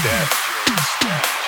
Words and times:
step. 0.00 1.39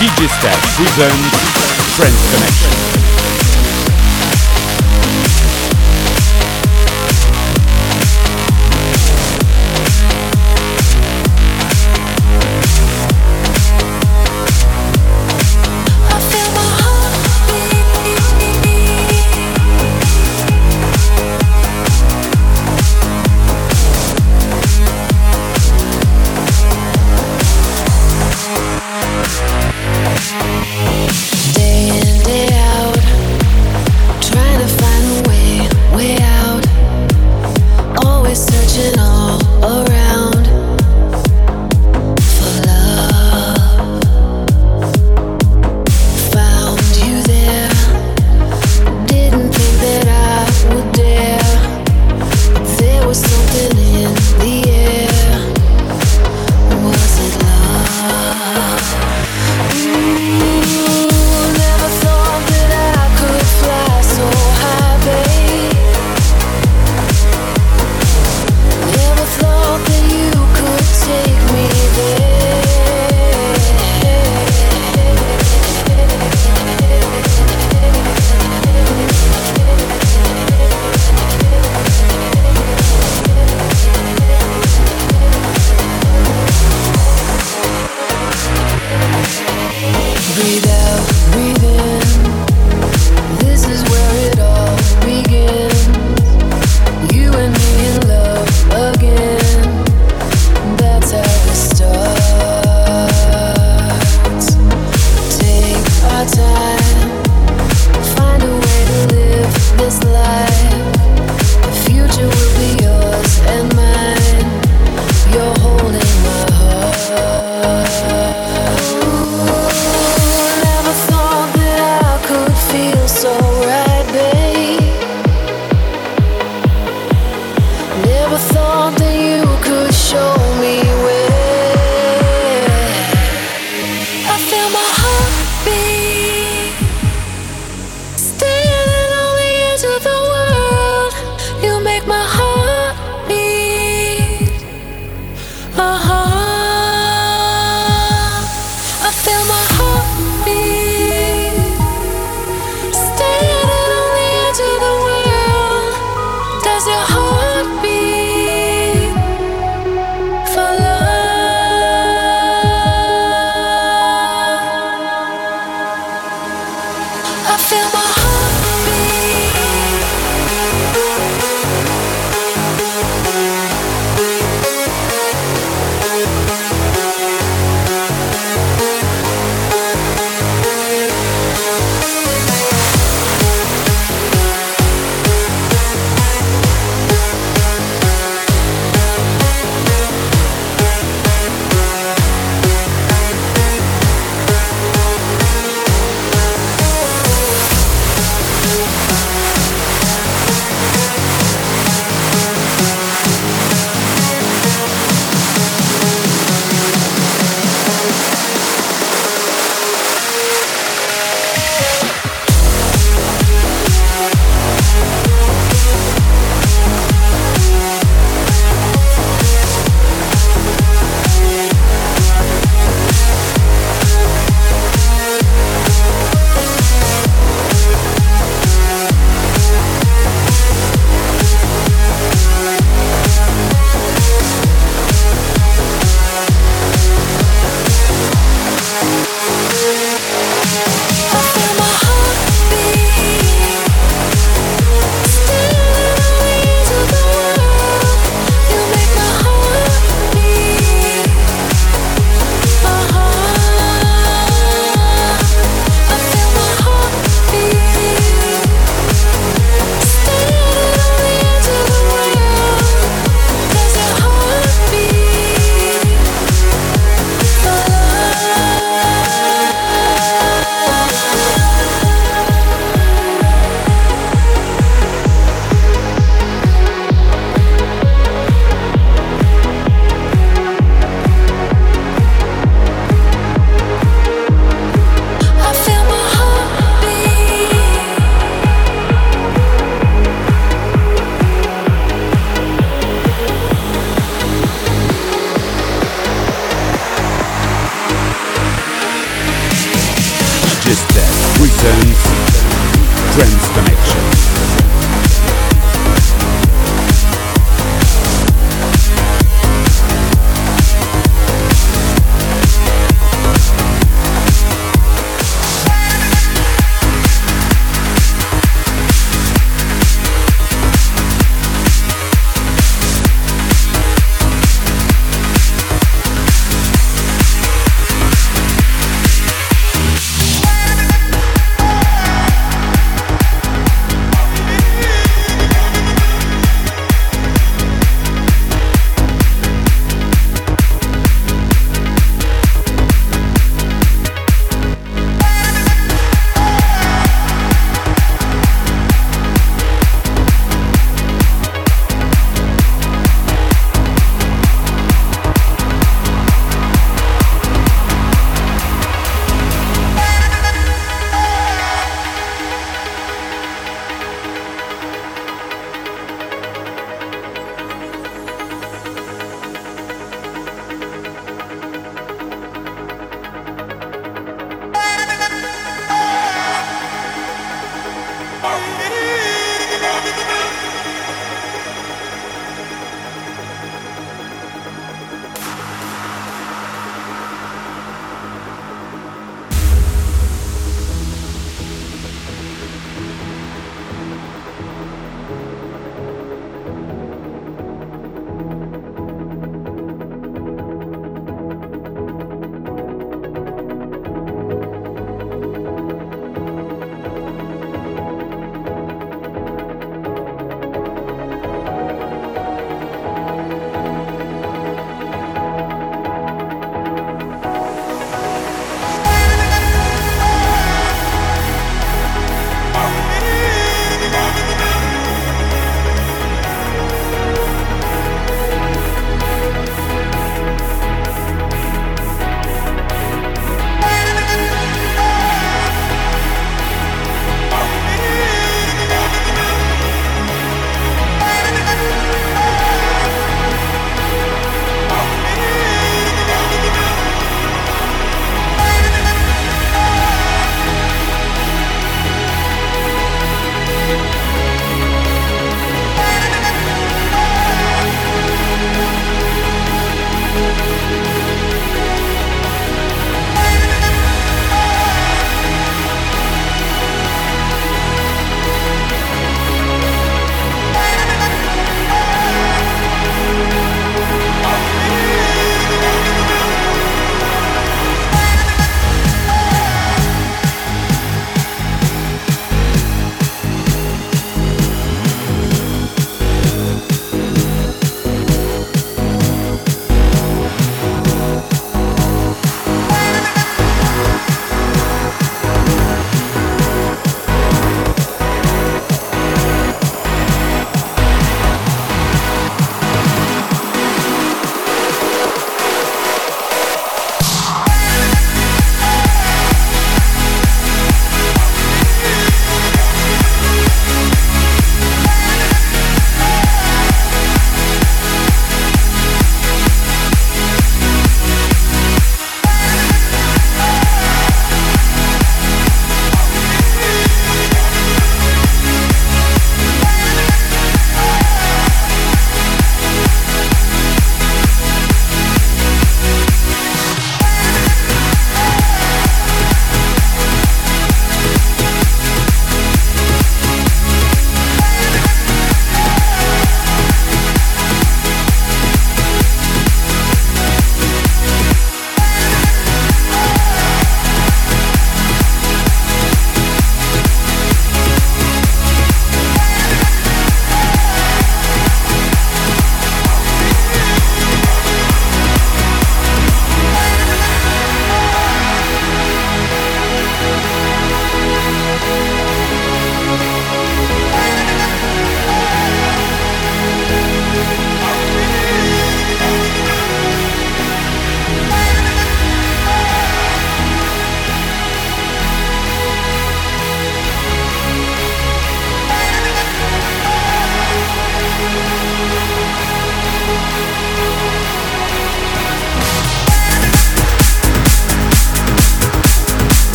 DJ 0.00 0.30
Steph. 0.30 0.76
Presents 0.76 1.94
Trance 1.94 2.32
Connection. 2.32 2.89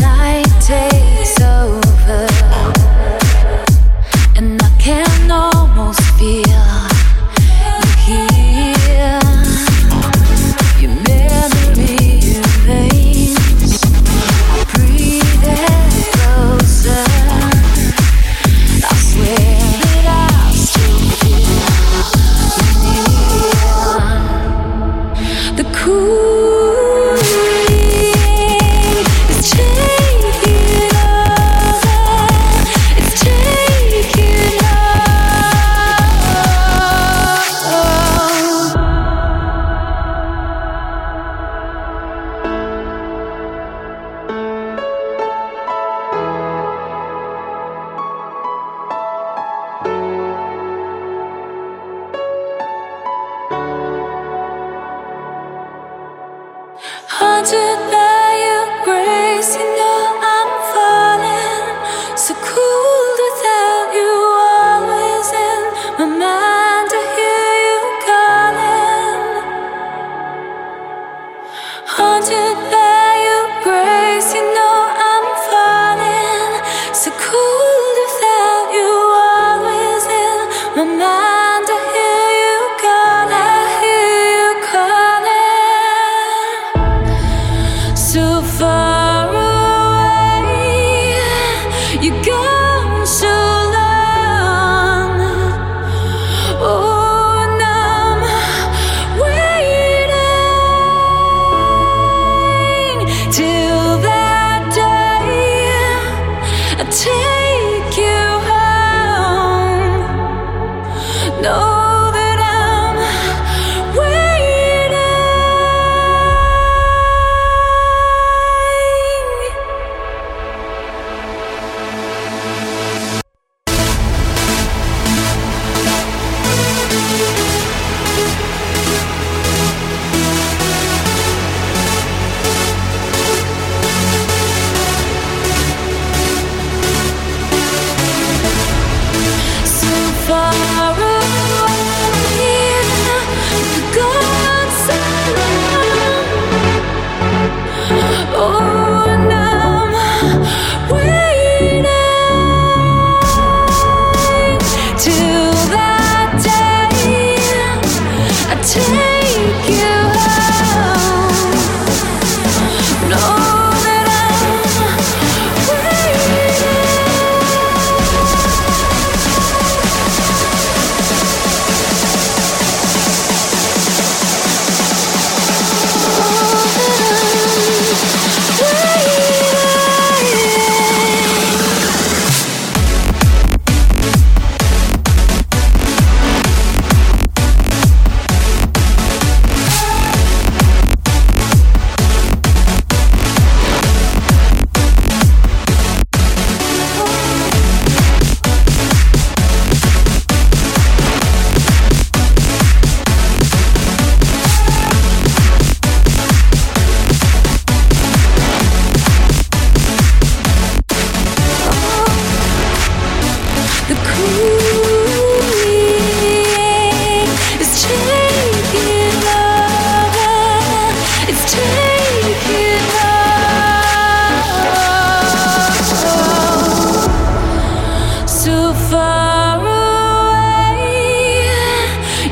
night 0.00 0.46
takes 0.60 1.07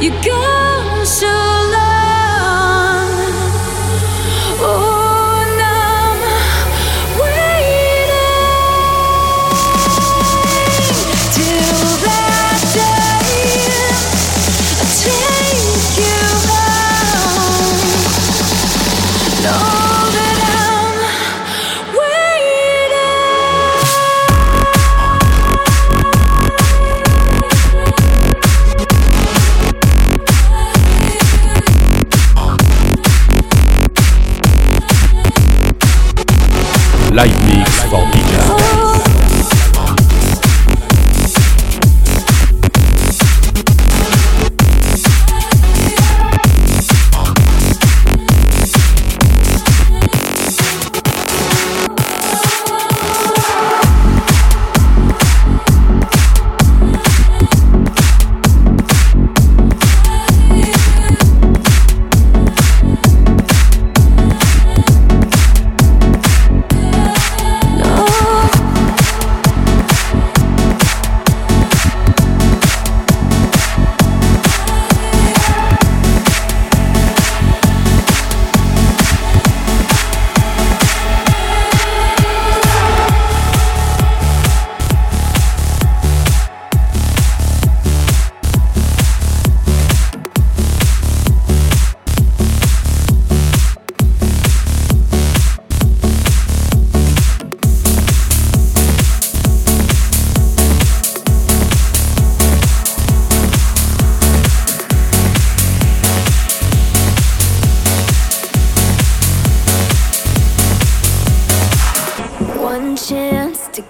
You 0.06 0.12
go. 0.22 0.35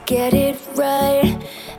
get 0.07 0.35
it 0.35 0.57
right. 0.77 1.37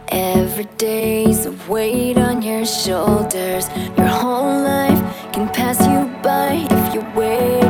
Every 0.09 0.65
day's 0.77 1.45
a 1.45 1.51
weight 1.69 2.17
on 2.17 2.41
your 2.41 2.65
shoulders. 2.65 3.69
Your 3.97 4.07
whole 4.07 4.61
life 4.63 4.99
can 5.31 5.47
pass 5.49 5.79
you 5.87 6.13
by 6.21 6.67
if 6.69 6.93
you 6.93 7.01
wait. 7.15 7.66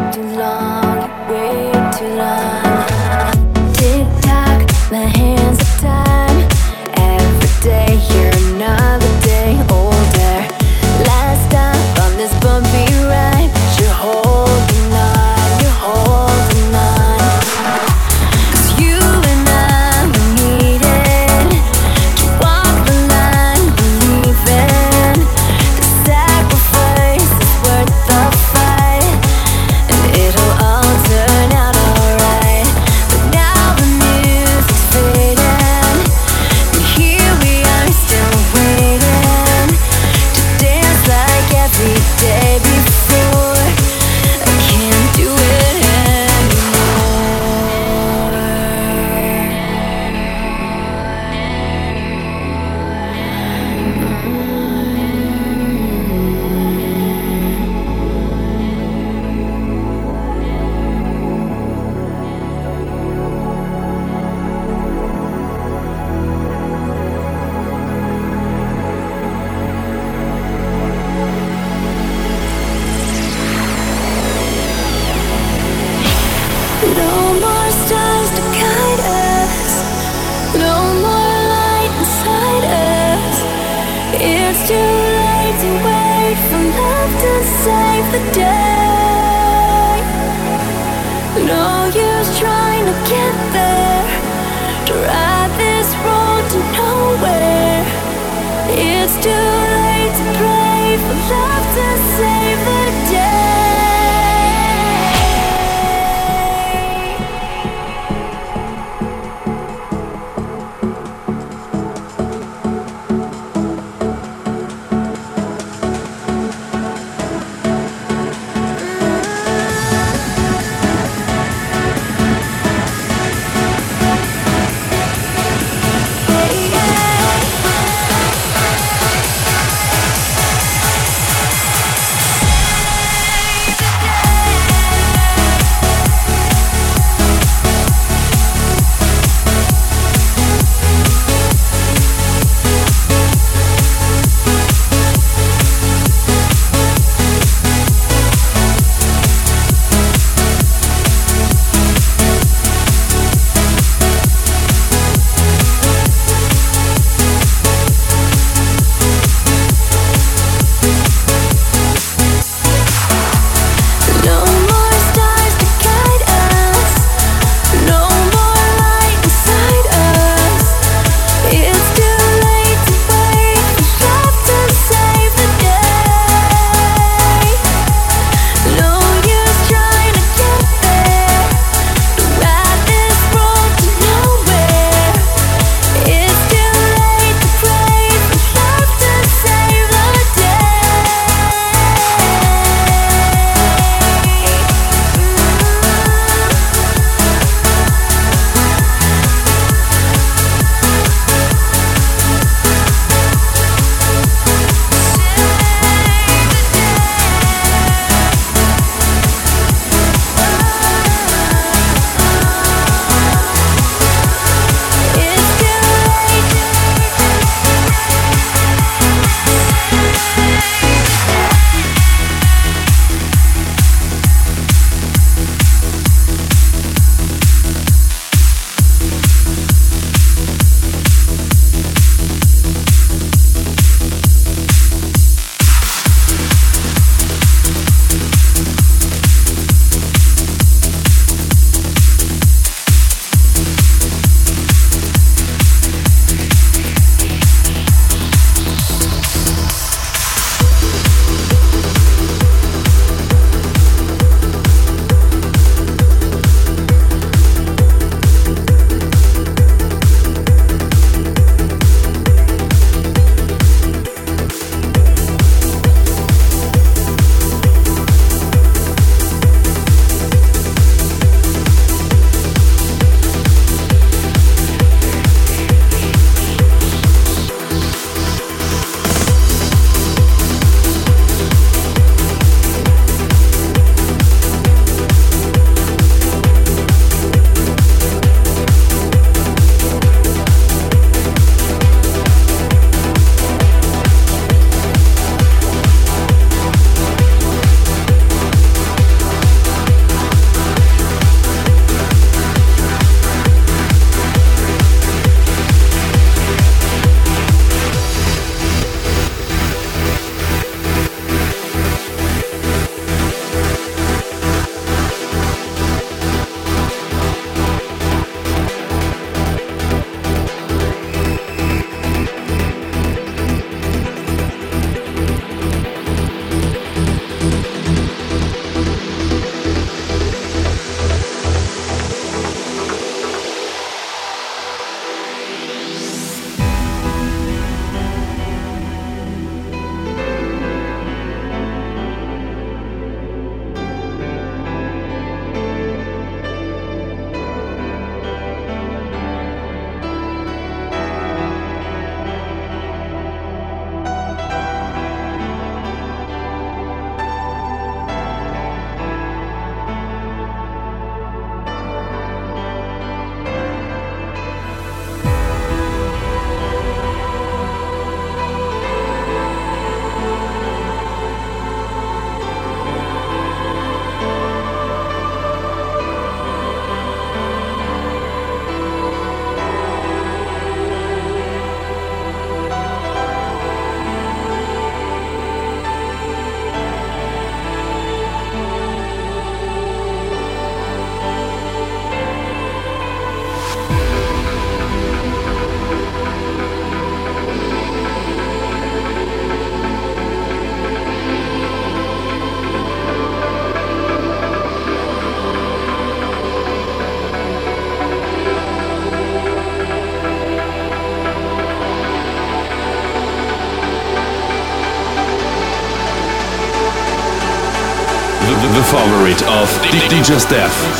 DJ 420.27 420.39
Steph. 420.41 420.96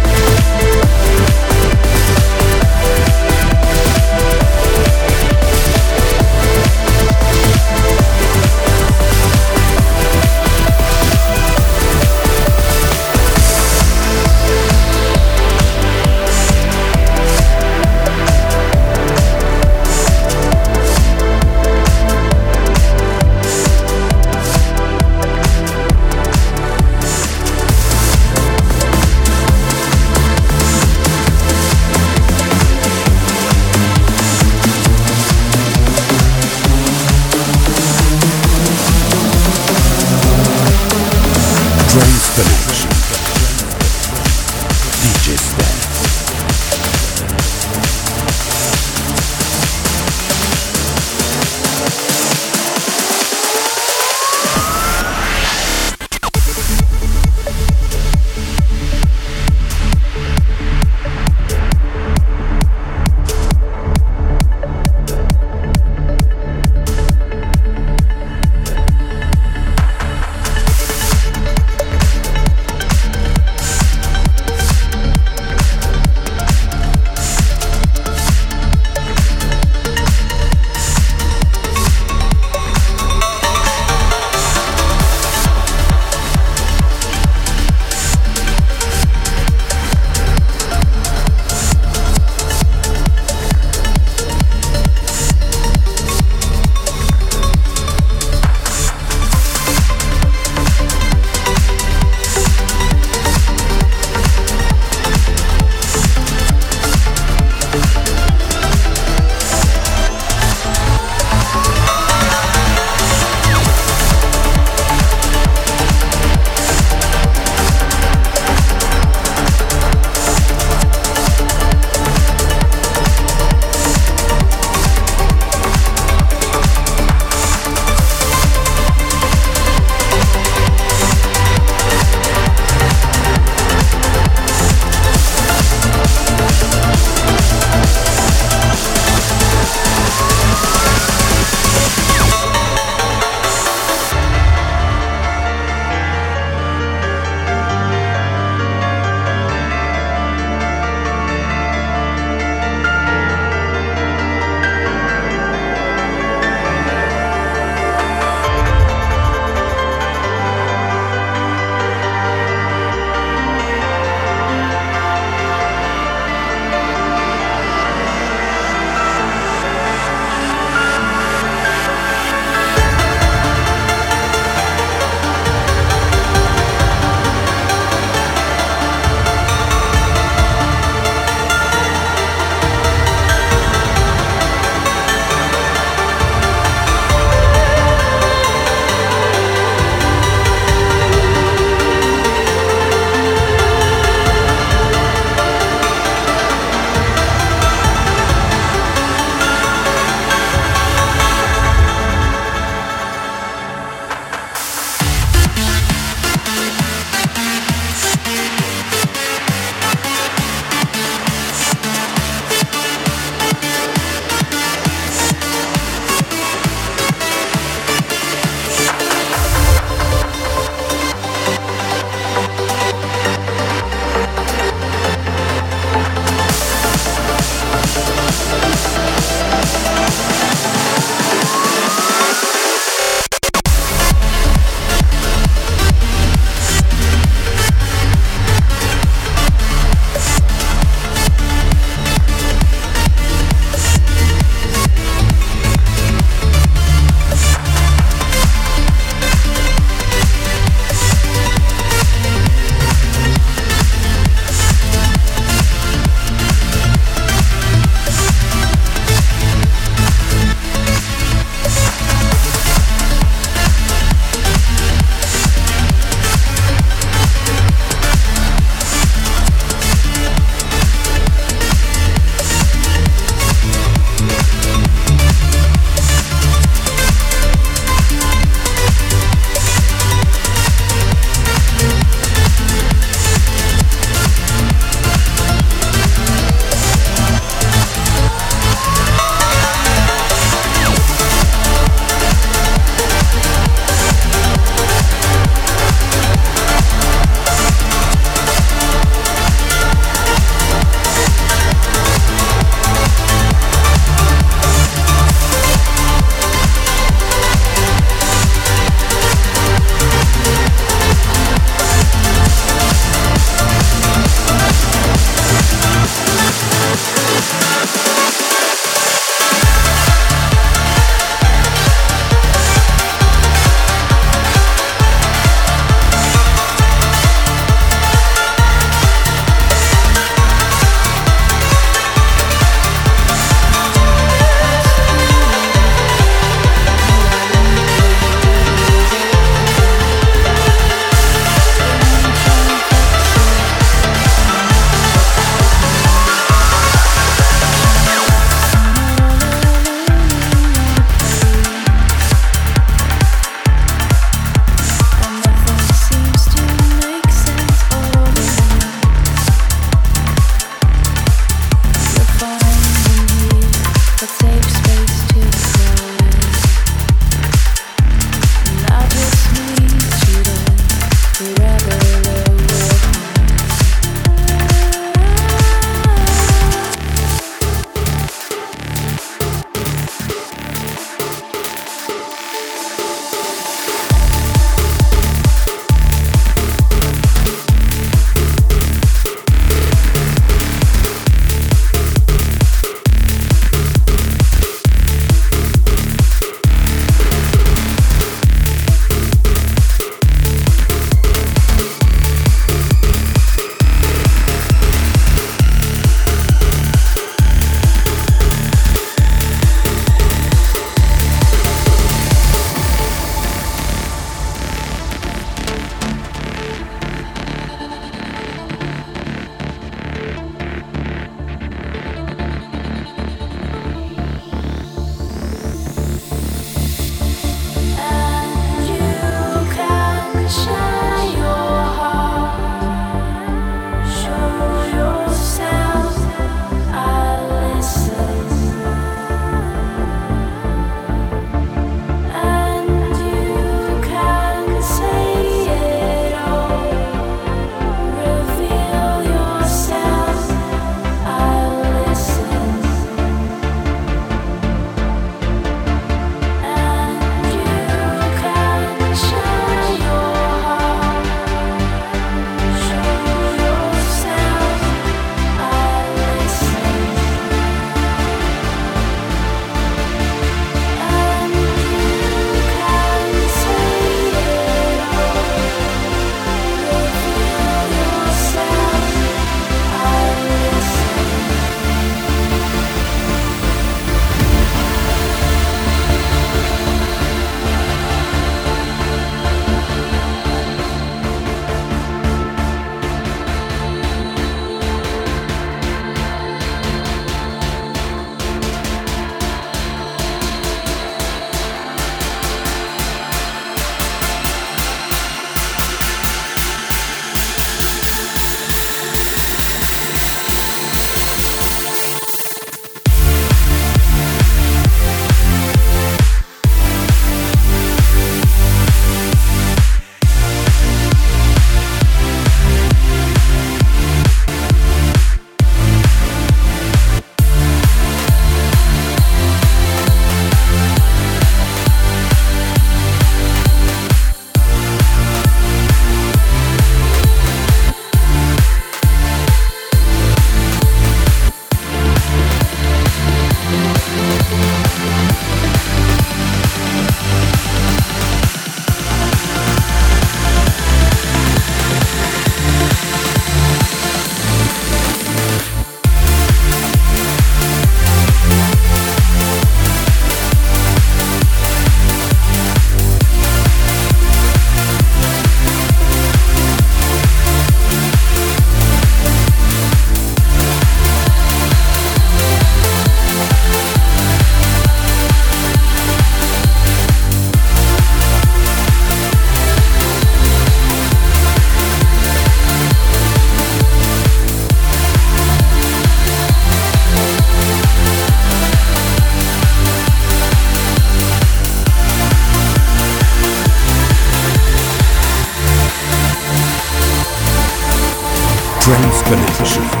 Trance 599.31 599.57
Connection. 599.57 600.00